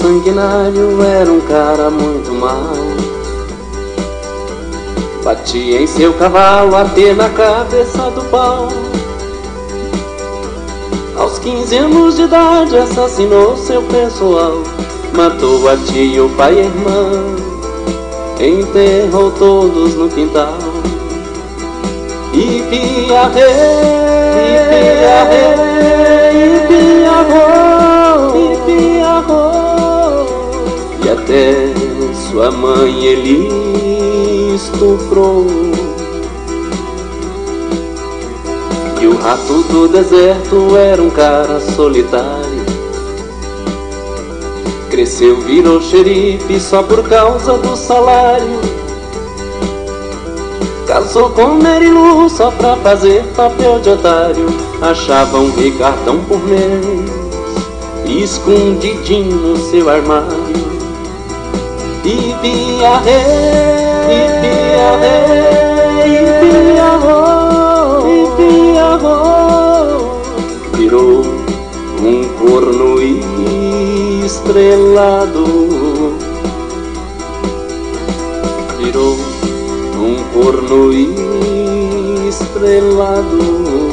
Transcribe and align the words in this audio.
sanguinário 0.00 1.02
era 1.02 1.30
um 1.30 1.40
cara 1.42 1.90
muito 1.90 2.32
mal. 2.32 2.72
Batia 5.22 5.82
em 5.82 5.86
seu 5.86 6.14
cavalo 6.14 6.74
até 6.74 7.12
na 7.12 7.28
cabeça 7.28 8.10
do 8.10 8.22
pau. 8.30 8.68
Aos 11.18 11.38
15 11.40 11.76
anos 11.76 12.16
de 12.16 12.22
idade 12.22 12.78
assassinou 12.78 13.54
seu 13.56 13.82
pessoal. 13.82 14.62
Matou 15.14 15.68
a 15.68 15.76
tia, 15.76 16.24
o 16.24 16.30
pai 16.30 16.54
e 16.54 16.60
irmã. 16.60 17.36
Enterrou 18.40 19.30
todos 19.32 19.94
no 19.94 20.08
quintal. 20.08 20.54
E 22.32 22.62
piarrei, 22.70 23.44
e 24.44 24.58
piarrei, 24.70 25.54
e 26.44 26.66
piarrou, 26.68 27.87
sua 32.38 32.52
mãe 32.52 33.04
ele 33.04 34.54
estuprou. 34.54 35.44
E 39.00 39.06
o 39.08 39.16
rato 39.16 39.64
do 39.64 39.88
deserto 39.88 40.76
era 40.76 41.02
um 41.02 41.10
cara 41.10 41.58
solitário. 41.74 42.64
Cresceu, 44.88 45.40
virou 45.40 45.82
xerife 45.82 46.60
só 46.60 46.80
por 46.84 47.08
causa 47.08 47.54
do 47.54 47.76
salário. 47.76 48.60
Casou 50.86 51.30
com 51.30 51.60
Mary 51.60 51.90
Lou 51.90 52.28
só 52.28 52.52
pra 52.52 52.76
fazer 52.76 53.24
papel 53.34 53.80
de 53.80 53.90
otário. 53.90 54.46
Achava 54.80 55.38
um 55.38 55.50
ricardão 55.50 56.20
por 56.28 56.38
mês, 56.44 57.10
escondidinho 58.06 59.34
no 59.34 59.56
seu 59.56 59.90
armário. 59.90 60.77
Rei, 62.08 62.16
e 62.20 62.34
via 62.40 62.98
rei. 64.98 65.58
Virou 70.72 71.22
um 72.00 72.24
corno 72.38 72.98
estrelado. 74.24 75.44
Virou 78.78 79.18
um 79.98 80.16
corno 80.32 80.90
estrelado. 82.26 83.87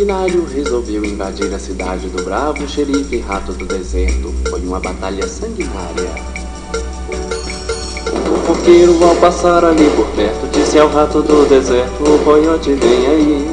Sanguinário 0.00 0.46
resolveu 0.46 1.04
invadir 1.04 1.52
a 1.54 1.58
cidade 1.58 2.08
do 2.08 2.22
bravo 2.22 2.66
xerife 2.66 3.18
rato 3.18 3.52
do 3.52 3.66
deserto. 3.66 4.32
Foi 4.48 4.60
uma 4.60 4.80
batalha 4.80 5.26
sanguinária. 5.28 6.10
O 8.32 8.46
fofoqueiro, 8.46 9.04
ao 9.04 9.14
passar 9.16 9.62
ali 9.62 9.90
por 9.94 10.06
perto, 10.16 10.48
disse 10.52 10.78
ao 10.78 10.88
rato 10.88 11.20
do 11.20 11.46
deserto: 11.46 12.02
O 12.02 12.18
coiote 12.24 12.72
vem 12.72 13.06
aí. 13.08 13.50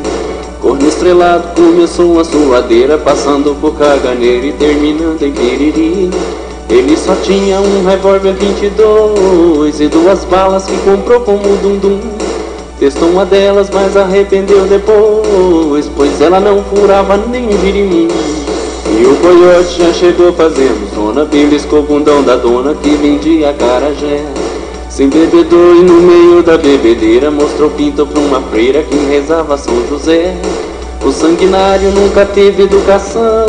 Corno 0.61 0.87
estrelado 0.87 1.49
começou 1.53 2.17
a 2.17 2.23
suadeira, 2.23 2.97
passando 2.97 3.53
por 3.59 3.77
caganeira 3.77 4.45
e 4.45 4.53
terminando 4.53 5.21
em 5.23 5.33
piriri. 5.33 6.09
Ele 6.69 6.95
só 6.95 7.15
tinha 7.23 7.59
um 7.59 7.85
revólver 7.85 8.33
22 8.33 9.81
e 9.81 9.87
duas 9.89 10.23
balas 10.23 10.65
que 10.65 10.77
comprou 10.77 11.19
como 11.21 11.57
dum-dum. 11.57 12.26
Testou 12.79 13.09
uma 13.09 13.25
delas, 13.25 13.71
mas 13.71 13.97
arrependeu 13.97 14.65
depois, 14.65 15.89
pois 15.95 16.21
ela 16.21 16.39
não 16.39 16.63
furava 16.63 17.17
nem 17.17 17.47
virimim. 17.47 18.07
E 18.85 19.03
o 19.03 19.15
coiote 19.15 19.81
já 19.81 19.91
chegou 19.93 20.31
fazendo 20.33 20.87
zona, 20.93 21.25
beliscou 21.25 21.79
o 21.79 21.83
bundão 21.83 22.21
da 22.21 22.35
dona 22.35 22.75
que 22.75 22.91
vendia 22.91 23.51
carajé. 23.53 24.23
Se 24.91 25.03
embebedou 25.03 25.75
e 25.75 25.81
no 25.81 26.01
meio 26.01 26.43
da 26.43 26.55
bebedeira 26.55 27.31
mostrou 27.31 27.71
pinto 27.71 28.05
pra 28.05 28.19
uma 28.19 28.41
freira 28.41 28.83
que 28.83 28.95
rezava 28.95 29.57
São 29.57 29.73
José. 29.89 30.35
O 31.03 31.11
sanguinário 31.11 31.89
nunca 31.91 32.25
teve 32.25 32.63
educação, 32.63 33.47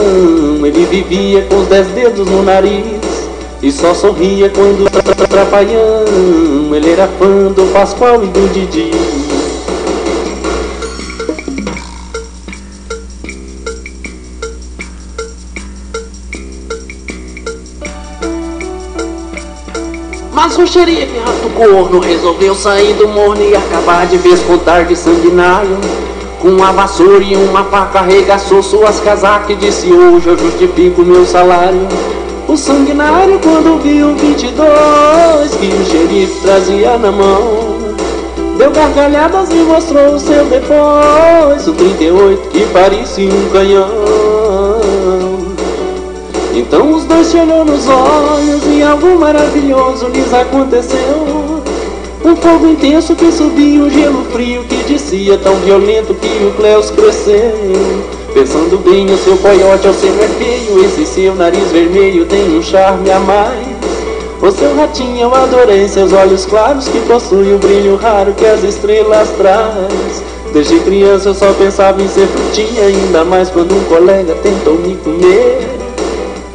ele 0.65 0.87
vivia 0.91 1.43
com 1.51 1.57
os 1.57 1.67
dez 1.67 1.87
dedos 1.89 2.27
no 2.27 2.43
nariz 2.43 3.08
e 3.63 3.73
só 3.73 3.95
sorria 3.95 4.51
quando 4.51 4.89
trapalhão. 5.29 6.75
Ele 6.75 6.91
era 6.91 7.09
fã 7.19 7.51
do 7.53 7.73
Pascoal 7.73 8.23
e 8.23 8.27
do 8.29 8.53
Didi. 8.53 8.91
Mas 20.33 20.57
o 20.57 20.67
xerife 20.67 21.19
rato 21.19 21.51
corno 21.57 21.99
resolveu 21.99 22.55
sair 22.55 22.95
do 22.95 23.09
morno 23.09 23.43
e 23.43 23.57
acabar 23.57 24.07
de 24.07 24.17
vez 24.17 24.41
com 24.41 24.57
tarde 24.59 24.95
sanguinário. 24.95 25.79
Com 26.41 26.51
uma 26.51 26.73
vassoura 26.73 27.25
e 27.25 27.35
uma 27.35 27.65
faca 27.65 27.99
arregaçou 27.99 28.63
suas 28.63 29.01
casacas 29.01 29.51
e 29.51 29.55
disse 29.57 29.93
hoje 29.93 30.29
eu 30.29 30.39
justifico 30.39 31.03
meu 31.03 31.27
salário. 31.27 31.89
O 32.49 32.57
sanguinário 32.57 33.39
quando 33.41 33.79
viu 33.83 34.15
22 34.15 35.55
que 35.57 35.67
o 35.67 35.85
xerife 35.85 36.41
trazia 36.41 36.97
na 36.97 37.13
mão. 37.13 37.95
Deu 38.57 38.71
gargalhadas 38.71 39.51
e 39.51 39.57
mostrou 39.57 40.15
o 40.15 40.19
seu 40.19 40.47
depois 40.47 41.69
O 41.69 41.75
38 41.75 42.49
que 42.49 42.65
parecia 42.73 43.31
um 43.31 43.51
canhão. 43.51 43.91
Então 46.55 46.91
os 46.91 47.05
dois 47.05 47.27
se 47.27 47.37
olhou 47.37 47.67
nos 47.67 47.87
olhos 47.87 48.63
e 48.67 48.83
algo 48.83 49.19
maravilhoso 49.19 50.09
lhes 50.09 50.33
aconteceu. 50.33 51.63
Um 52.25 52.35
fogo 52.35 52.67
intenso 52.67 53.15
que 53.15 53.31
subia 53.31 53.83
um 53.83 53.91
gelo 53.91 54.25
frio 54.33 54.65
que 54.65 54.85
dizia 54.85 55.37
tão 55.37 55.55
violento 55.57 56.15
que 56.15 56.45
o 56.47 56.55
Cleus 56.57 56.91
cresceu 56.91 58.18
Pensando 58.35 58.79
bem, 58.79 59.07
o 59.07 59.17
seu 59.17 59.37
coiote 59.39 59.87
ao 59.87 59.95
ser 59.95 60.09
é 60.09 60.29
feio 60.29 60.85
Esse 60.85 61.07
seu 61.07 61.35
nariz 61.35 61.71
vermelho 61.73 62.27
tem 62.27 62.57
um 62.57 62.63
charme 62.63 63.11
a 63.11 63.19
mais. 63.19 63.67
O 64.41 64.51
seu 64.51 64.77
ratinho 64.77 65.23
eu 65.23 65.35
adorei 65.35 65.89
Seus 65.89 66.13
olhos 66.13 66.47
claros 66.47 66.89
que 66.89 67.01
possuem 67.01 67.55
o 67.55 67.59
brilho 67.59 67.97
raro 67.97 68.33
que 68.35 68.47
as 68.47 68.63
estrelas 68.63 69.31
traz. 69.31 70.23
Desde 70.53 70.79
criança 70.81 71.31
eu 71.31 71.35
só 71.35 71.53
pensava 71.55 72.03
em 72.03 72.09
ser 72.09 72.27
frutinha 72.27 72.85
Ainda 72.85 73.25
mais 73.25 73.51
quando 73.51 73.75
um 73.75 73.85
colega 73.85 74.35
tentou 74.43 74.75
me 74.75 74.95
comer. 74.97 75.67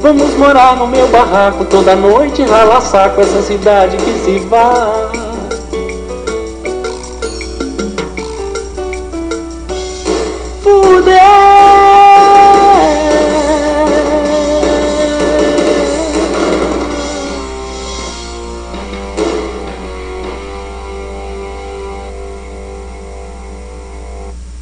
Vamos 0.01 0.33
morar 0.35 0.77
no 0.77 0.87
meu 0.87 1.07
barraco 1.07 1.65
toda 1.65 1.95
noite 1.95 2.43
Ralar 2.43 2.81
saco 2.81 3.21
essa 3.21 3.41
cidade 3.41 3.97
que 3.97 4.13
se 4.23 4.39
vai 4.47 5.22